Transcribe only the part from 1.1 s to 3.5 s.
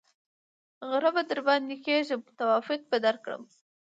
به درباندې کېږم توافق به درکړم.